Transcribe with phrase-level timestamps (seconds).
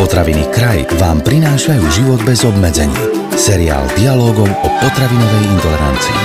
[0.00, 2.96] Potraviny Kraj vám prinášajú život bez obmedzení.
[3.36, 6.20] Seriál dialogov o potravinovej intolerancii.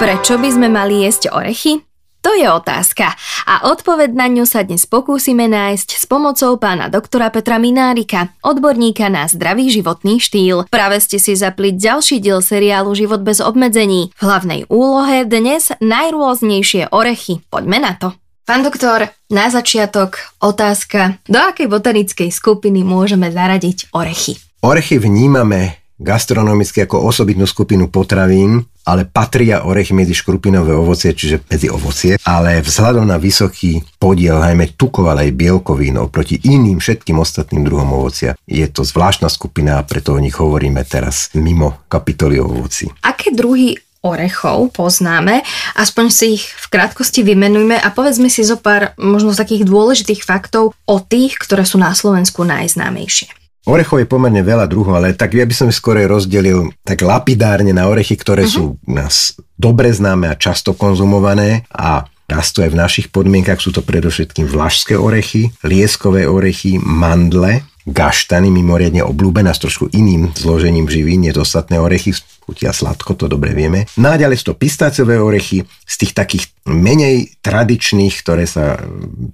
[0.00, 1.84] Prečo by sme mali jesť orechy?
[2.24, 3.12] To je otázka
[3.44, 9.12] a odpoveď na ňu sa dnes pokúsime nájsť s pomocou pána doktora Petra Minárika, odborníka
[9.12, 10.64] na zdravý životný štýl.
[10.72, 14.16] Práve ste si zapli ďalší diel seriálu Život bez obmedzení.
[14.16, 17.44] V hlavnej úlohe dnes najrôznejšie orechy.
[17.52, 18.16] Poďme na to.
[18.44, 24.36] Pán doktor, na začiatok otázka, do akej botanickej skupiny môžeme zaradiť orechy?
[24.60, 31.72] Orechy vnímame gastronomicky ako osobitnú skupinu potravín, ale patria orechy medzi škrupinové ovocie, čiže medzi
[31.72, 37.64] ovocie, ale vzhľadom na vysoký podiel najmä tukov, ale aj bielkovín oproti iným všetkým ostatným
[37.64, 38.36] druhom ovocia.
[38.44, 42.92] Je to zvláštna skupina a preto o nich hovoríme teraz mimo kapitoly ovoci.
[43.00, 43.72] Aké druhy
[44.04, 45.40] orechov poznáme,
[45.80, 50.22] aspoň si ich v krátkosti vymenujme a povedzme si zo pár možno z takých dôležitých
[50.22, 53.32] faktov o tých, ktoré sú na Slovensku najznámejšie.
[53.64, 57.88] Orechov je pomerne veľa druhov, ale tak ja by som skôr rozdelil tak lapidárne na
[57.88, 58.76] orechy, ktoré uh-huh.
[58.76, 63.64] sú nás dobre známe a často konzumované a rastú aj v našich podmienkach.
[63.64, 70.88] Sú to predovšetkým vlašské orechy, lieskové orechy, mandle, gaštany, mimoriadne obľúbená s trošku iným zložením
[70.88, 73.84] živín, než ostatné orechy, chutia sladko, to dobre vieme.
[74.00, 78.80] Náďalej sú to pistáciové orechy z tých takých menej tradičných, ktoré sa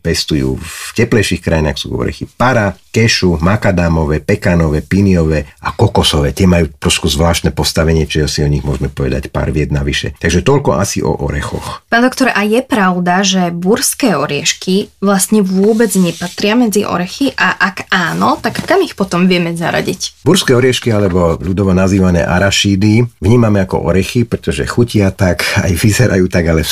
[0.03, 6.35] pestujú v teplejších krajinách, sú orechy para, kešu, makadámové, pekanové, piniové a kokosové.
[6.35, 10.19] Tie majú trošku zvláštne postavenie, čiže si o nich môžeme povedať pár vied navyše.
[10.19, 11.87] Takže toľko asi o orechoch.
[11.87, 17.87] Pán doktor, a je pravda, že burské oriešky vlastne vôbec nepatria medzi orechy a ak
[17.95, 20.27] áno, tak kam ich potom vieme zaradiť?
[20.27, 26.51] Burské oriešky alebo ľudovo nazývané arašídy vnímame ako orechy, pretože chutia tak, aj vyzerajú tak,
[26.51, 26.67] ale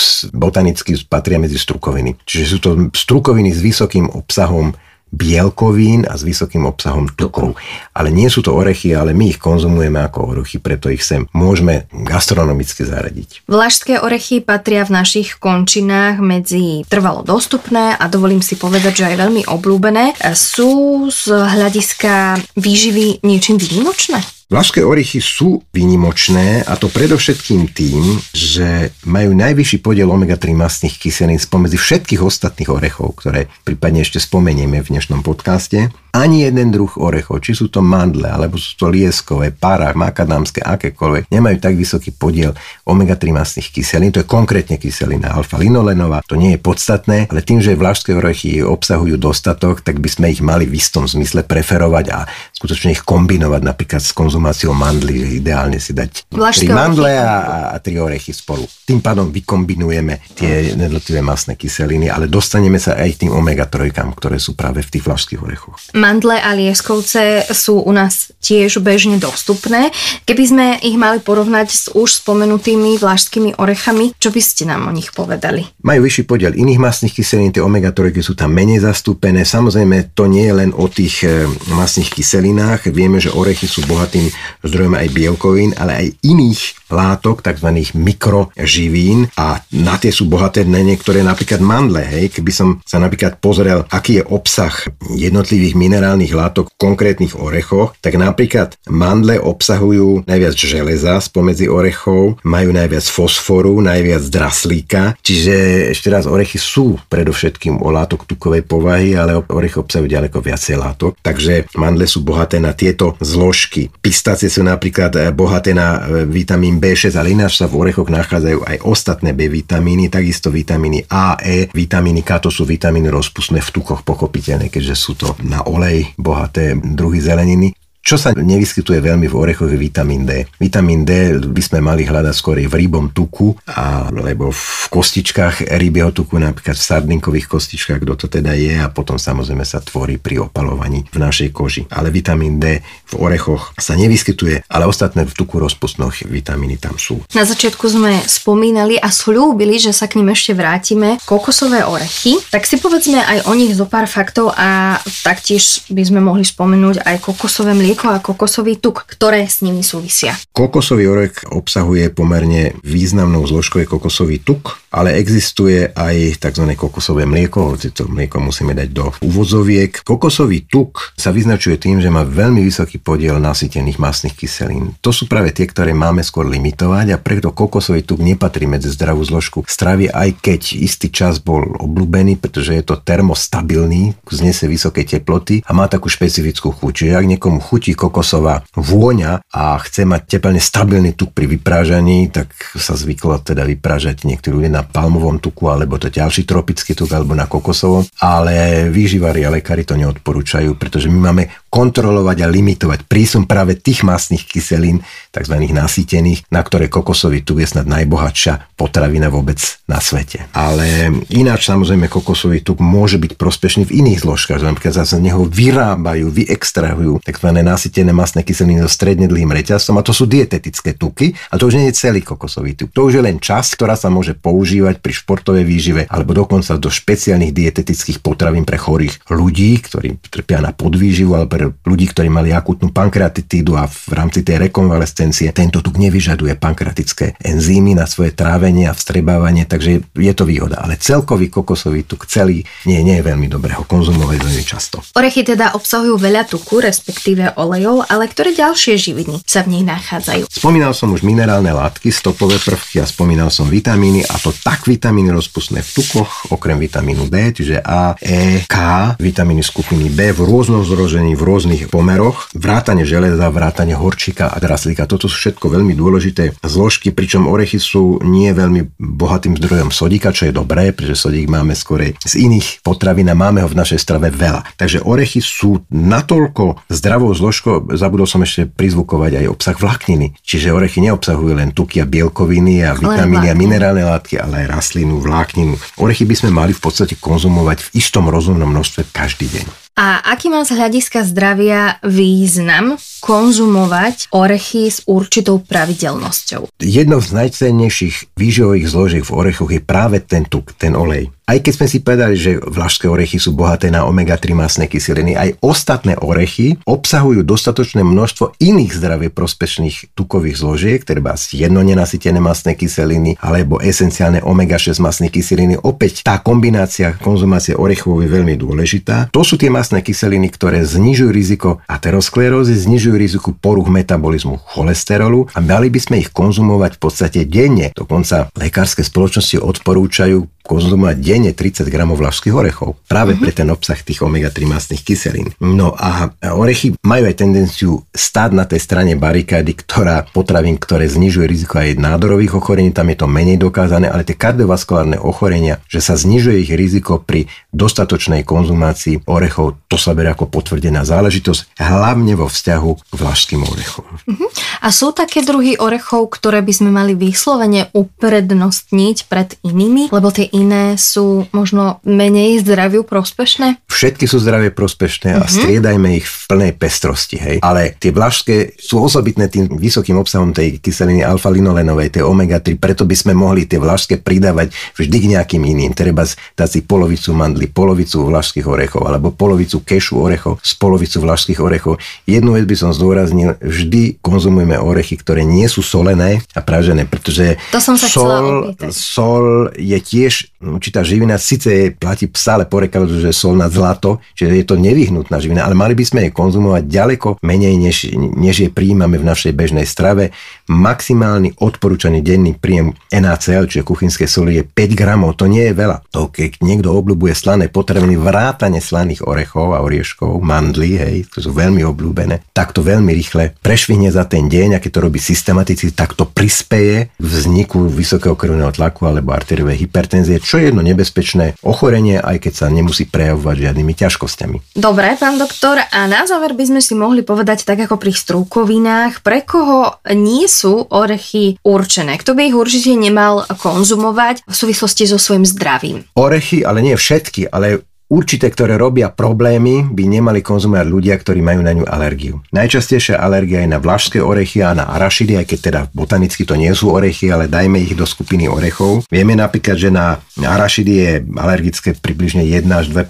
[0.49, 2.17] botanicky patria medzi strukoviny.
[2.25, 4.73] Čiže sú to strukoviny s vysokým obsahom
[5.09, 7.57] bielkovín a s vysokým obsahom tukov.
[7.97, 11.89] Ale nie sú to orechy, ale my ich konzumujeme ako orechy, preto ich sem môžeme
[11.93, 13.49] gastronomicky zaradiť.
[13.49, 19.17] Vlašské orechy patria v našich končinách medzi trvalo dostupné a dovolím si povedať, že aj
[19.17, 20.21] veľmi obľúbené.
[20.37, 24.38] Sú z hľadiska výživy niečím výnimočné?
[24.49, 31.37] Vlašské orechy sú výnimočné a to predovšetkým tým, že majú najvyšší podiel omega-3 mastných kyselín
[31.37, 35.93] spomedzi všetkých ostatných orechov, ktoré prípadne ešte spomenieme v dnešnom podcaste.
[36.17, 41.29] Ani jeden druh orechov, či sú to mandle, alebo sú to lieskové, para, makadámske, akékoľvek,
[41.29, 42.57] nemajú tak vysoký podiel
[42.89, 47.77] omega-3 masných kyselín, to je konkrétne kyselina alfa-linolenová, to nie je podstatné, ale tým, že
[47.77, 52.25] vlašské orechy obsahujú dostatok, tak by sme ich mali v istom zmysle preferovať a
[52.59, 57.77] skutočne ich kombinovať napríklad s konzumáciou mandly, že ideálne si dať tri mandle a, a
[57.79, 58.67] tri orechy spolu.
[58.83, 64.59] Tým pádom vykombinujeme tie jednotlivé masné kyseliny, ale dostaneme sa aj tým omega-3, ktoré sú
[64.59, 65.79] práve v tých vlašských orechoch.
[65.95, 69.95] Mandle a lieskovce sú u nás tiež bežne dostupné.
[70.27, 74.93] Keby sme ich mali porovnať s už spomenutými vlážskými orechami, čo by ste nám o
[74.93, 75.63] nich povedali?
[75.87, 79.47] Majú vyšší podiel iných masných kyselín, tie omega-3 sú tam menej zastúpené.
[79.47, 82.11] Samozrejme, to nie je len o tých e, masných
[82.49, 82.89] kyselinách.
[82.89, 84.33] Vieme, že orechy sú bohatým
[84.65, 87.69] zdrojom aj bielkovín, ale aj iných látok, tzv.
[87.93, 92.01] mikroživín a na tie sú bohaté na niektoré napríklad mandle.
[92.01, 92.41] Hej.
[92.41, 94.73] Keby som sa napríklad pozrel, aký je obsah
[95.13, 102.71] jednotlivých minerálnych látok v konkrétnych orechoch, tak napríklad mandle obsahujú najviac železa spomedzi orechov, majú
[102.73, 109.37] najviac fosforu, najviac draslíka, čiže ešte raz orechy sú predovšetkým o látok tukovej povahy, ale
[109.45, 113.89] orechy obsahujú ďaleko viacej látok, takže mandle sú bohaté na tieto zložky.
[113.99, 118.59] Pistácie sú napríklad eh, bohaté na eh, vitamín B6, ale ináč sa v orechoch nachádzajú
[118.67, 123.71] aj ostatné B vitamíny, takisto vitamíny A, E, vitamíny K, to sú vitamíny rozpustné v
[123.71, 127.78] tukoch, pochopiteľne, keďže sú to na olej bohaté druhy zeleniny.
[128.09, 130.49] Čo sa nevyskytuje veľmi v orechoch je vitamín D.
[130.57, 136.41] Vitamín D by sme mali hľadať skôr v rybom tuku, alebo v kostičkách rybieho tuku,
[136.41, 141.05] napríklad v sardinkových kostičkách, kto to teda je a potom samozrejme sa tvorí pri opalovaní
[141.13, 141.85] v našej koži.
[141.93, 147.21] Ale vitamín D v orechoch sa nevyskytuje, ale ostatné v tuku rozpustných vitamíny tam sú.
[147.37, 151.21] Na začiatku sme spomínali a slúbili, že sa k ním ešte vrátime.
[151.29, 156.25] Kokosové orechy, tak si povedzme aj o nich zo pár faktov a taktiež by sme
[156.25, 160.39] mohli spomenúť aj kokosové mlieko mlieko a kokosový tuk, ktoré s nimi súvisia.
[160.55, 166.65] Kokosový orech obsahuje pomerne významnou zložkou kokosový tuk, ale existuje aj tzv.
[166.75, 170.01] kokosové mlieko, hoci to mlieko musíme dať do úvozoviek.
[170.03, 174.97] Kokosový tuk sa vyznačuje tým, že má veľmi vysoký podiel nasýtených masných kyselín.
[175.05, 179.21] To sú práve tie, ktoré máme skôr limitovať a preto kokosový tuk nepatrí medzi zdravú
[179.25, 185.61] zložku stravy, aj keď istý čas bol obľúbený, pretože je to termostabilný, znese vysoké teploty
[185.69, 186.93] a má takú špecifickú chuť.
[187.05, 192.51] Čiže ak niekomu chutí kokosová vôňa a chce mať teplne stabilný tuk pri vyprážaní, tak
[192.75, 197.35] sa zvyklo teda vyprážať niektorí ľudia na palmovom tuku, alebo to ďalší tropický tuk, alebo
[197.35, 203.45] na kokosovom, ale výživári a lekári to neodporúčajú, pretože my máme kontrolovať a limitovať prísun
[203.45, 205.55] práve tých masných kyselín, tzv.
[205.61, 210.49] nasýtených, na ktoré kokosový tuk je snad najbohatšia potravina vôbec na svete.
[210.57, 215.45] Ale ináč samozrejme kokosový tuk môže byť prospešný v iných zložkách, napríklad zase z neho
[215.45, 217.49] vyrábajú, vyextrahujú tzv.
[217.53, 221.77] nasýtené masné kyseliny so stredne dlhým reťazom a to sú dietetické tuky a to už
[221.77, 222.95] nie je celý kokosový tuk.
[222.95, 226.89] To už je len časť, ktorá sa môže používať pri športovej výžive alebo dokonca do
[226.89, 232.55] špeciálnych dietetických potravín pre chorých ľudí, ktorí trpia na podvýživu alebo pre ľudí, ktorí mali
[232.55, 238.87] akutnú pankreatitídu a v rámci tej rekonvalescencie tento tuk nevyžaduje pankratické enzymy na svoje trávenie
[238.87, 240.79] a vstrebávanie, takže je to výhoda.
[240.79, 245.03] Ale celkový kokosový tuk celý nie, nie je veľmi dobré ho konzumovať veľmi často.
[245.19, 250.47] Orechy teda obsahujú veľa tuku, respektíve olejov, ale ktoré ďalšie živiny sa v nich nachádzajú?
[250.47, 255.35] Spomínal som už minerálne látky, stopové prvky a spomínal som vitamíny a to tak vitamíny
[255.35, 258.77] rozpustné v tukoch, okrem vitamínu D, čiže A, E, K,
[259.19, 265.09] vitamíny skupiny B v rôznom zrožení, v rôznych pomeroch, vrátane železa, vrátane horčika a draslíka.
[265.09, 270.45] Toto sú všetko veľmi dôležité zložky, pričom orechy sú nie veľmi bohatým zdrojom sodíka, čo
[270.45, 274.29] je dobré, pretože sodík máme skorej z iných potravín a máme ho v našej strave
[274.29, 274.77] veľa.
[274.77, 280.37] Takže orechy sú natoľko zdravou zložkou, zabudol som ešte prizvukovať aj obsah vlákniny.
[280.45, 285.17] Čiže orechy neobsahujú len tuky a bielkoviny a vitamíny a minerálne látky, ale aj rastlinu,
[285.23, 285.79] vlákninu.
[285.97, 289.88] Orechy by sme mali v podstate konzumovať v istom rozumnom množstve každý deň.
[289.99, 296.71] A aký má z hľadiska zdravia význam konzumovať orechy s určitou pravidelnosťou?
[296.79, 301.35] Jednou z najcennejších výživových zložiek v orechoch je práve ten tuk, ten olej.
[301.49, 305.57] Aj keď sme si povedali, že vlašské orechy sú bohaté na omega-3 masné kyseliny, aj
[305.65, 313.41] ostatné orechy obsahujú dostatočné množstvo iných zdravie prospešných tukových zložiek, treba jedno nenasytené masné kyseliny
[313.41, 315.81] alebo esenciálne omega-6 masné kyseliny.
[315.81, 319.33] Opäť tá kombinácia konzumácie orechov je veľmi dôležitá.
[319.33, 325.65] To sú tie masné kyseliny, ktoré znižujú riziko aterosklerózy, znižujú riziko poruch metabolizmu cholesterolu a
[325.65, 327.89] mali by sme ich konzumovať v podstate denne.
[327.97, 333.01] Dokonca lekárske spoločnosti odporúčajú konzumovať denne 30 gramov vlašských orechov.
[333.09, 333.43] Práve uh-huh.
[333.43, 335.49] pre ten obsah tých omega-3 masných kyselín.
[335.65, 341.49] No a orechy majú aj tendenciu stáť na tej strane barikády, ktorá potravín, ktoré znižuje
[341.49, 346.21] riziko aj nádorových ochorení, tam je to menej dokázané, ale tie kardiovaskulárne ochorenia, že sa
[346.21, 352.51] znižuje ich riziko pri dostatočnej konzumácii orechov, to sa berie ako potvrdená záležitosť, hlavne vo
[352.51, 354.07] vzťahu k vlašským orechom.
[354.29, 354.49] Uh-huh.
[354.85, 360.51] A sú také druhy orechov, ktoré by sme mali vyslovene uprednostniť pred inými, lebo tie
[360.59, 363.79] iné sú možno menej zdraviu prospešné?
[363.87, 365.51] Všetky sú zdravie prospešné a uh-huh.
[365.51, 367.57] striedajme ich v plnej pestrosti, hej.
[367.63, 373.15] Ale tie blažské sú osobitné tým vysokým obsahom tej kyseliny alfa-linolenovej, tej omega-3, preto by
[373.15, 375.95] sme mohli tie vlašské pridávať vždy k nejakým iným.
[375.95, 381.61] Treba dať si polovicu mandly, polovicu vlašských orechov alebo polovicu kešu orechov z polovicu vlašských
[381.63, 382.03] orechov.
[382.27, 387.61] Jednu vec by som zdôraznil, vždy konzumujeme orechy, ktoré nie sú solené a pražené, pretože
[387.71, 393.55] to som sa sol, sol je tiež určitá živina, síce platí stále porekadu, že sol
[393.55, 397.75] na zlato, čiže je to nevyhnutná živina, ale mali by sme jej konzumovať ďaleko menej,
[397.79, 400.35] než, než je príjmame v našej bežnej strave.
[400.67, 405.39] Maximálny odporúčaný denný príjem NaCl, čiže kuchynské soli, je 5 gramov.
[405.39, 406.03] To nie je veľa.
[406.11, 411.55] To keď niekto obľúbuje slané potraviny, vrátane slaných orechov a orieškov, mandly, hej, to sú
[411.55, 415.95] veľmi obľúbené, tak to veľmi rýchle prešvihne za ten deň a keď to robí systematicky,
[415.95, 421.61] tak to prispeje k vzniku vysokého krvného tlaku alebo arteriovej hypertenzie, čo je jedno nebezpečné
[421.61, 424.57] ochorenie, aj keď sa nemusí prejavovať žiadnymi ťažkosťami.
[424.73, 429.21] Dobre, pán doktor, a na záver by sme si mohli povedať tak ako pri strúkovinách,
[429.21, 435.21] pre koho nie sú orechy určené, kto by ich určite nemal konzumovať v súvislosti so
[435.21, 436.09] svojím zdravím.
[436.17, 441.61] Orechy, ale nie všetky, ale určité, ktoré robia problémy, by nemali konzumovať ľudia, ktorí majú
[441.61, 442.41] na ňu alergiu.
[442.57, 446.73] Najčastejšia alergia je na vlašské orechy a na arašidy, aj keď teda botanicky to nie
[446.73, 449.05] sú orechy, ale dajme ich do skupiny orechov.
[449.13, 453.05] Vieme napríklad, že na arašidy je alergické približne 1 až 2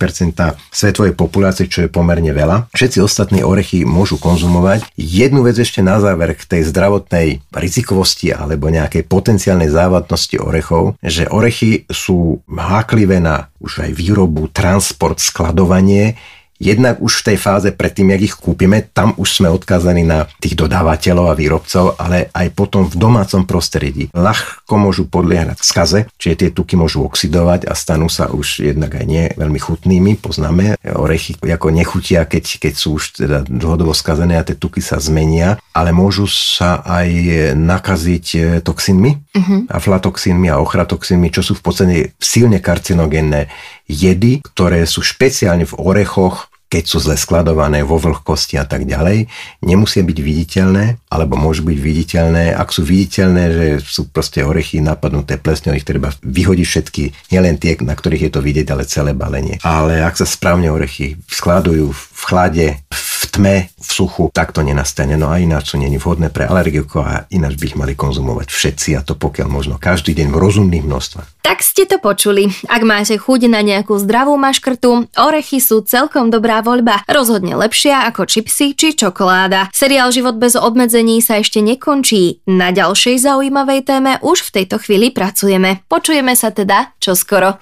[0.75, 2.69] svetovej populácie, čo je pomerne veľa.
[2.75, 4.83] Všetci ostatní orechy môžu konzumovať.
[4.99, 11.31] Jednu vec ešte na záver k tej zdravotnej rizikovosti alebo nejakej potenciálnej závadnosti orechov, že
[11.31, 16.15] orechy sú háklivé na už aj výrobu, transport, skladovanie,
[16.59, 20.59] Jednak už v tej fáze predtým, jak ich kúpime, tam už sme odkázaní na tých
[20.59, 24.11] dodávateľov a výrobcov, ale aj potom v domácom prostredí.
[24.11, 29.07] Ľahko môžu podliehať skaze, čiže tie tuky môžu oxidovať a stanú sa už jednak aj
[29.07, 30.19] nie veľmi chutnými.
[30.19, 34.99] Poznáme orechy ako nechutia, keď, keď sú už teda dlhodobo skazené a tie tuky sa
[34.99, 37.09] zmenia, ale môžu sa aj
[37.55, 39.61] nakaziť e, toxínmi, uh-huh.
[39.71, 43.47] aflatoxínmi a ochratoxínmi, čo sú v podstate silne karcinogénne
[43.89, 49.25] jedy, ktoré sú špeciálne v orechoch, keď sú zle skladované vo vlhkosti a tak ďalej,
[49.65, 52.53] nemusia byť viditeľné, alebo môžu byť viditeľné.
[52.53, 57.81] Ak sú viditeľné, že sú proste orechy napadnuté plesňou, ich treba vyhodiť všetky, nielen tie,
[57.81, 59.57] na ktorých je to vidieť, ale celé balenie.
[59.65, 65.19] Ale ak sa správne orechy skladujú v chlade, v tme, v suchu, tak to nenastane.
[65.19, 68.95] No a ináč sú není vhodné pre alergikov a ináč by ich mali konzumovať všetci
[68.95, 71.29] a to pokiaľ možno každý deň v rozumných množstvách.
[71.43, 72.53] Tak ste to počuli.
[72.69, 77.03] Ak máte chuť na nejakú zdravú maškrtu, orechy sú celkom dobrá voľba.
[77.09, 79.73] Rozhodne lepšia ako čipsy či čokoláda.
[79.73, 82.45] Seriál Život bez obmedzení sa ešte nekončí.
[82.45, 85.83] Na ďalšej zaujímavej téme už v tejto chvíli pracujeme.
[85.89, 87.57] Počujeme sa teda čoskoro.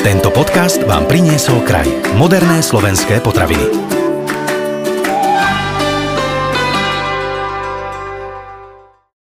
[0.00, 1.86] Tento podcast vám priniesol kraj.
[2.16, 3.99] Moderné slovenské potraviny.